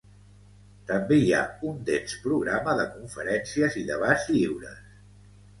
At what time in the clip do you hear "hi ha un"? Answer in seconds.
1.23-1.77